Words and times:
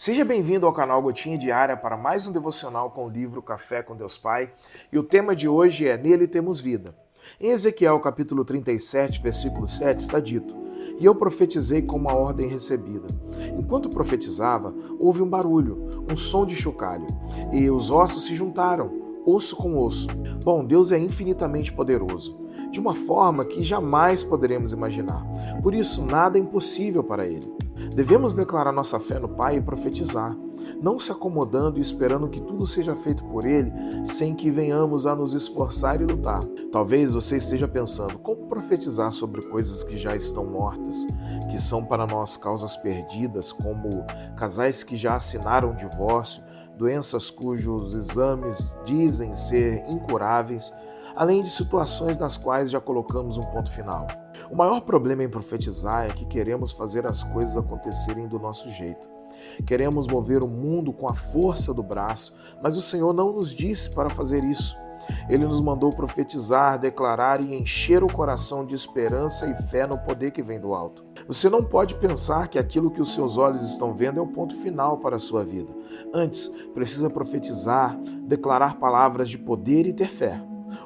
Seja 0.00 0.24
bem-vindo 0.24 0.64
ao 0.64 0.72
canal 0.72 1.02
Gotinha 1.02 1.36
Diária 1.36 1.76
para 1.76 1.96
mais 1.96 2.24
um 2.24 2.30
devocional 2.30 2.88
com 2.92 3.04
o 3.04 3.10
livro 3.10 3.42
Café 3.42 3.82
com 3.82 3.96
Deus 3.96 4.16
Pai. 4.16 4.52
E 4.92 4.96
o 4.96 5.02
tema 5.02 5.34
de 5.34 5.48
hoje 5.48 5.88
é 5.88 5.98
Nele 5.98 6.28
temos 6.28 6.60
vida. 6.60 6.94
Em 7.40 7.50
Ezequiel 7.50 7.98
capítulo 7.98 8.44
37, 8.44 9.20
versículo 9.20 9.66
7 9.66 9.98
está 9.98 10.20
dito: 10.20 10.54
E 11.00 11.04
eu 11.04 11.16
profetizei 11.16 11.82
como 11.82 12.08
a 12.08 12.14
ordem 12.14 12.46
recebida. 12.46 13.08
Enquanto 13.58 13.90
profetizava, 13.90 14.72
houve 15.00 15.20
um 15.20 15.28
barulho, 15.28 16.06
um 16.08 16.14
som 16.14 16.46
de 16.46 16.54
chocalho, 16.54 17.08
e 17.52 17.68
os 17.68 17.90
ossos 17.90 18.26
se 18.26 18.36
juntaram, 18.36 19.18
osso 19.26 19.56
com 19.56 19.76
osso. 19.76 20.06
Bom, 20.44 20.64
Deus 20.64 20.92
é 20.92 20.98
infinitamente 21.00 21.72
poderoso 21.72 22.38
de 22.70 22.78
uma 22.78 22.94
forma 22.94 23.44
que 23.44 23.64
jamais 23.64 24.22
poderemos 24.22 24.72
imaginar. 24.72 25.26
Por 25.60 25.74
isso, 25.74 26.04
nada 26.04 26.38
é 26.38 26.40
impossível 26.40 27.02
para 27.02 27.26
Ele. 27.26 27.67
Devemos 27.94 28.34
declarar 28.34 28.72
nossa 28.72 28.98
fé 28.98 29.18
no 29.18 29.28
Pai 29.28 29.56
e 29.56 29.60
profetizar, 29.60 30.36
não 30.80 30.98
se 30.98 31.10
acomodando 31.10 31.78
e 31.78 31.82
esperando 31.82 32.28
que 32.28 32.40
tudo 32.40 32.66
seja 32.66 32.94
feito 32.94 33.24
por 33.24 33.44
Ele, 33.46 33.72
sem 34.04 34.34
que 34.34 34.50
venhamos 34.50 35.06
a 35.06 35.14
nos 35.14 35.32
esforçar 35.32 36.00
e 36.00 36.04
lutar. 36.04 36.42
Talvez 36.70 37.14
você 37.14 37.36
esteja 37.36 37.66
pensando 37.66 38.18
como 38.18 38.46
profetizar 38.48 39.10
sobre 39.12 39.42
coisas 39.48 39.82
que 39.82 39.96
já 39.96 40.14
estão 40.14 40.44
mortas, 40.44 41.06
que 41.50 41.60
são 41.60 41.84
para 41.84 42.06
nós 42.06 42.36
causas 42.36 42.76
perdidas, 42.76 43.52
como 43.52 44.04
casais 44.36 44.82
que 44.82 44.96
já 44.96 45.14
assinaram 45.14 45.74
divórcio, 45.74 46.42
doenças 46.76 47.30
cujos 47.30 47.94
exames 47.94 48.78
dizem 48.84 49.34
ser 49.34 49.82
incuráveis 49.88 50.72
além 51.18 51.42
de 51.42 51.50
situações 51.50 52.16
nas 52.16 52.36
quais 52.36 52.70
já 52.70 52.80
colocamos 52.80 53.36
um 53.38 53.42
ponto 53.42 53.68
final. 53.72 54.06
O 54.50 54.56
maior 54.56 54.80
problema 54.80 55.22
em 55.22 55.28
profetizar 55.28 56.06
é 56.06 56.08
que 56.08 56.24
queremos 56.24 56.72
fazer 56.72 57.06
as 57.06 57.22
coisas 57.22 57.56
acontecerem 57.56 58.26
do 58.26 58.38
nosso 58.38 58.70
jeito. 58.70 59.08
Queremos 59.66 60.06
mover 60.06 60.42
o 60.42 60.48
mundo 60.48 60.92
com 60.92 61.08
a 61.08 61.14
força 61.14 61.72
do 61.72 61.82
braço, 61.82 62.34
mas 62.62 62.76
o 62.76 62.82
Senhor 62.82 63.12
não 63.12 63.32
nos 63.32 63.54
disse 63.54 63.90
para 63.90 64.08
fazer 64.08 64.42
isso. 64.44 64.76
Ele 65.28 65.46
nos 65.46 65.60
mandou 65.60 65.90
profetizar, 65.90 66.78
declarar 66.78 67.40
e 67.40 67.54
encher 67.54 68.02
o 68.02 68.12
coração 68.12 68.64
de 68.64 68.74
esperança 68.74 69.46
e 69.46 69.54
fé 69.54 69.86
no 69.86 69.98
poder 69.98 70.32
que 70.32 70.42
vem 70.42 70.60
do 70.60 70.74
alto. 70.74 71.04
Você 71.26 71.48
não 71.48 71.62
pode 71.62 71.94
pensar 71.94 72.48
que 72.48 72.58
aquilo 72.58 72.90
que 72.90 73.00
os 73.00 73.14
seus 73.14 73.36
olhos 73.36 73.62
estão 73.62 73.94
vendo 73.94 74.18
é 74.18 74.22
o 74.22 74.26
ponto 74.26 74.56
final 74.56 74.98
para 74.98 75.16
a 75.16 75.20
sua 75.20 75.44
vida. 75.44 75.72
Antes, 76.12 76.48
precisa 76.74 77.10
profetizar, 77.10 77.98
declarar 78.26 78.76
palavras 78.76 79.28
de 79.28 79.38
poder 79.38 79.86
e 79.86 79.92
ter 79.92 80.08
fé. 80.08 80.40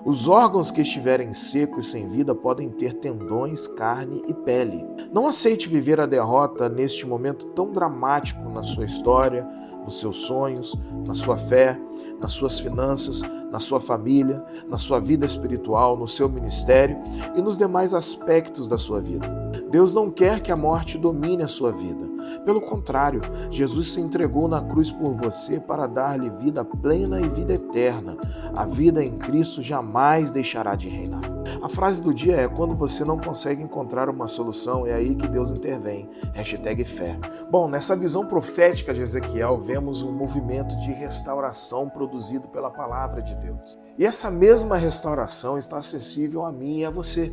Os 0.05 0.27
órgãos 0.27 0.73
que 0.73 0.81
estiverem 0.81 1.33
secos 1.33 1.87
e 1.87 1.91
sem 1.91 2.09
vida 2.09 2.35
podem 2.35 2.69
ter 2.69 2.95
tendões, 2.95 3.69
carne 3.69 4.21
e 4.27 4.35
pele. 4.35 4.85
Não 5.13 5.29
aceite 5.29 5.69
viver 5.69 6.01
a 6.01 6.07
derrota 6.07 6.69
neste 6.69 7.07
momento 7.07 7.47
tão 7.49 7.71
dramático 7.71 8.49
na 8.49 8.65
sua 8.65 8.85
história, 8.85 9.47
nos 9.85 10.01
seus 10.01 10.23
sonhos, 10.23 10.77
na 11.07 11.15
sua 11.15 11.37
fé, 11.37 11.81
nas 12.21 12.33
suas 12.33 12.59
finanças, 12.59 13.23
na 13.53 13.61
sua 13.61 13.79
família, 13.79 14.43
na 14.67 14.79
sua 14.79 14.99
vida 14.99 15.27
espiritual, 15.27 15.95
no 15.95 16.09
seu 16.09 16.27
ministério 16.27 16.97
e 17.37 17.43
nos 17.43 17.59
demais 17.59 17.93
aspectos 17.93 18.67
da 18.67 18.79
sua 18.79 18.99
vida. 18.99 19.29
Deus 19.71 19.95
não 19.95 20.11
quer 20.11 20.41
que 20.41 20.51
a 20.51 20.57
morte 20.57 20.97
domine 20.97 21.43
a 21.43 21.49
sua 21.49 21.71
vida. 21.71 22.11
Pelo 22.47 22.63
contrário, 22.63 23.21
Jesus 23.51 23.93
se 23.93 24.01
entregou 24.01 24.49
na 24.49 24.61
cruz 24.61 24.91
por 24.91 25.13
você 25.13 25.61
para 25.61 25.87
dar-lhe 25.87 26.31
vida 26.31 26.65
plena 26.65 27.21
e 27.21 27.29
vida 27.29 27.53
eterna. 27.53 28.17
A 28.57 28.65
vida 28.65 29.05
em 29.05 29.19
Cristo 29.19 29.61
jamais 29.61 30.33
deixará 30.33 30.75
de 30.75 30.89
reinar. 30.89 31.32
A 31.61 31.69
frase 31.69 32.03
do 32.03 32.15
dia 32.15 32.37
é: 32.37 32.49
quando 32.49 32.75
você 32.75 33.05
não 33.05 33.19
consegue 33.19 33.63
encontrar 33.63 34.09
uma 34.09 34.29
solução, 34.29 34.87
é 34.87 34.95
aí 34.95 35.15
que 35.15 35.29
Deus 35.29 35.51
intervém. 35.51 36.09
Hashtag 36.33 36.85
fé. 36.85 37.19
Bom, 37.51 37.69
nessa 37.69 37.95
visão 37.95 38.27
profética 38.27 38.95
de 38.95 39.03
Ezequiel, 39.03 39.61
vemos 39.61 40.03
um 40.03 40.13
movimento 40.13 40.77
de 40.79 40.93
restauração 40.93 41.89
produzido 41.89 42.49
pela 42.49 42.71
palavra 42.71 43.21
de 43.21 43.35
Deus. 43.35 43.79
E 43.99 44.07
essa 44.07 44.31
mesma 44.31 44.77
restauração 44.77 45.59
está 45.59 45.77
acessível 45.77 46.47
a 46.47 46.51
mim 46.51 46.79
e 46.79 46.85
a 46.85 46.91
você. 46.91 47.33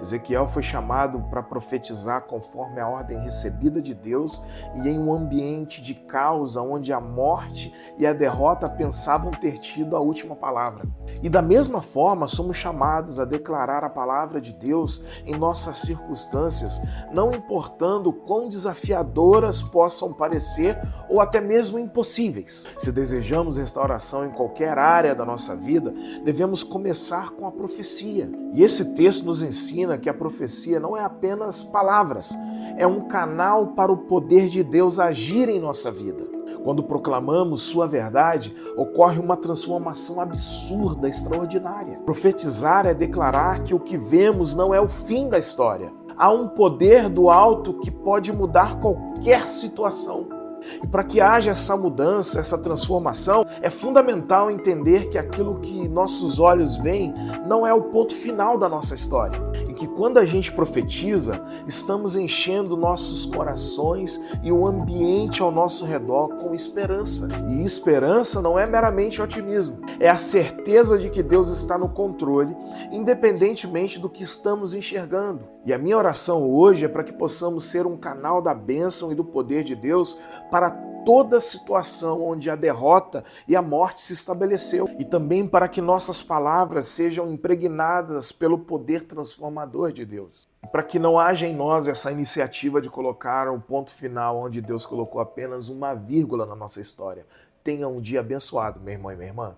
Ezequiel 0.00 0.48
foi 0.48 0.62
chamado 0.62 1.20
para 1.30 1.42
profetizar 1.42 2.22
conforme 2.22 2.80
a 2.80 2.88
ordem 2.88 3.20
recebida 3.20 3.80
de 3.80 3.94
Deus 3.94 4.44
e 4.74 4.88
em 4.88 4.98
um 4.98 5.12
ambiente 5.12 5.80
de 5.80 5.94
causa 5.94 6.60
onde 6.60 6.92
a 6.92 7.00
morte 7.00 7.72
e 7.98 8.06
a 8.06 8.12
derrota 8.12 8.68
pensavam 8.68 9.30
ter 9.30 9.58
tido 9.58 9.96
a 9.96 10.00
última 10.00 10.34
palavra. 10.34 10.84
E 11.22 11.28
da 11.28 11.40
mesma 11.40 11.80
forma, 11.80 12.26
somos 12.26 12.56
chamados 12.56 13.20
a 13.20 13.24
declarar 13.24 13.51
a 13.54 13.90
palavra 13.90 14.40
de 14.40 14.52
Deus 14.52 15.02
em 15.24 15.36
nossas 15.36 15.80
circunstâncias, 15.80 16.80
não 17.12 17.30
importando 17.30 18.12
quão 18.12 18.48
desafiadoras 18.48 19.62
possam 19.62 20.12
parecer 20.12 20.78
ou 21.08 21.20
até 21.20 21.40
mesmo 21.40 21.78
impossíveis. 21.78 22.64
Se 22.78 22.90
desejamos 22.90 23.56
restauração 23.56 24.26
em 24.26 24.30
qualquer 24.30 24.78
área 24.78 25.14
da 25.14 25.24
nossa 25.24 25.54
vida, 25.54 25.92
devemos 26.24 26.62
começar 26.62 27.30
com 27.30 27.46
a 27.46 27.52
profecia. 27.52 28.30
E 28.54 28.62
esse 28.62 28.94
texto 28.94 29.24
nos 29.24 29.42
ensina 29.42 29.98
que 29.98 30.08
a 30.08 30.14
profecia 30.14 30.80
não 30.80 30.96
é 30.96 31.02
apenas 31.02 31.62
palavras, 31.62 32.36
é 32.76 32.86
um 32.86 33.08
canal 33.08 33.68
para 33.68 33.92
o 33.92 33.96
poder 33.96 34.48
de 34.48 34.62
Deus 34.62 34.98
agir 34.98 35.48
em 35.48 35.60
nossa 35.60 35.90
vida. 35.90 36.31
Quando 36.62 36.82
proclamamos 36.82 37.62
Sua 37.62 37.86
verdade, 37.86 38.54
ocorre 38.76 39.18
uma 39.18 39.36
transformação 39.36 40.20
absurda, 40.20 41.08
extraordinária. 41.08 41.98
Profetizar 42.04 42.86
é 42.86 42.94
declarar 42.94 43.62
que 43.62 43.74
o 43.74 43.80
que 43.80 43.96
vemos 43.96 44.54
não 44.54 44.72
é 44.74 44.80
o 44.80 44.88
fim 44.88 45.28
da 45.28 45.38
história. 45.38 45.92
Há 46.16 46.30
um 46.30 46.48
poder 46.48 47.08
do 47.08 47.30
alto 47.30 47.74
que 47.74 47.90
pode 47.90 48.32
mudar 48.32 48.78
qualquer 48.80 49.48
situação. 49.48 50.41
E 50.82 50.86
para 50.86 51.04
que 51.04 51.20
haja 51.20 51.50
essa 51.50 51.76
mudança, 51.76 52.40
essa 52.40 52.58
transformação, 52.58 53.46
é 53.60 53.70
fundamental 53.70 54.50
entender 54.50 55.08
que 55.08 55.18
aquilo 55.18 55.60
que 55.60 55.88
nossos 55.88 56.38
olhos 56.38 56.76
veem 56.76 57.14
não 57.46 57.66
é 57.66 57.72
o 57.72 57.82
ponto 57.82 58.14
final 58.14 58.58
da 58.58 58.68
nossa 58.68 58.94
história. 58.94 59.40
E 59.68 59.74
que 59.74 59.86
quando 59.86 60.18
a 60.18 60.24
gente 60.24 60.52
profetiza, 60.52 61.42
estamos 61.66 62.16
enchendo 62.16 62.76
nossos 62.76 63.26
corações 63.26 64.20
e 64.42 64.52
o 64.52 64.66
ambiente 64.66 65.42
ao 65.42 65.50
nosso 65.50 65.84
redor 65.84 66.28
com 66.36 66.54
esperança. 66.54 67.28
E 67.48 67.62
esperança 67.64 68.40
não 68.40 68.58
é 68.58 68.66
meramente 68.66 69.20
otimismo, 69.20 69.78
é 69.98 70.08
a 70.08 70.16
certeza 70.16 70.98
de 70.98 71.10
que 71.10 71.22
Deus 71.22 71.48
está 71.48 71.78
no 71.78 71.88
controle, 71.88 72.56
independentemente 72.90 73.98
do 73.98 74.08
que 74.08 74.22
estamos 74.22 74.74
enxergando. 74.74 75.52
E 75.64 75.72
a 75.72 75.78
minha 75.78 75.96
oração 75.96 76.50
hoje 76.50 76.84
é 76.84 76.88
para 76.88 77.04
que 77.04 77.12
possamos 77.12 77.64
ser 77.64 77.86
um 77.86 77.96
canal 77.96 78.42
da 78.42 78.52
bênção 78.52 79.12
e 79.12 79.14
do 79.14 79.24
poder 79.24 79.62
de 79.62 79.76
Deus 79.76 80.18
para 80.52 80.70
toda 81.02 81.40
situação 81.40 82.22
onde 82.22 82.50
a 82.50 82.54
derrota 82.54 83.24
e 83.48 83.56
a 83.56 83.62
morte 83.62 84.02
se 84.02 84.12
estabeleceu 84.12 84.86
e 84.98 85.04
também 85.04 85.48
para 85.48 85.66
que 85.66 85.80
nossas 85.80 86.22
palavras 86.22 86.88
sejam 86.88 87.32
impregnadas 87.32 88.30
pelo 88.30 88.58
poder 88.58 89.06
transformador 89.06 89.92
de 89.92 90.04
Deus. 90.04 90.46
Para 90.70 90.82
que 90.82 90.98
não 90.98 91.18
haja 91.18 91.46
em 91.46 91.56
nós 91.56 91.88
essa 91.88 92.12
iniciativa 92.12 92.82
de 92.82 92.90
colocar 92.90 93.50
um 93.50 93.58
ponto 93.58 93.94
final 93.94 94.36
onde 94.36 94.60
Deus 94.60 94.84
colocou 94.84 95.22
apenas 95.22 95.70
uma 95.70 95.94
vírgula 95.94 96.44
na 96.44 96.54
nossa 96.54 96.82
história. 96.82 97.24
Tenha 97.64 97.88
um 97.88 97.98
dia 97.98 98.20
abençoado, 98.20 98.78
meu 98.78 98.92
irmão 98.92 99.10
e 99.10 99.16
minha 99.16 99.28
irmã. 99.28 99.56